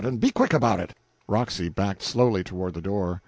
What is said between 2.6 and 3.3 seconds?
the door.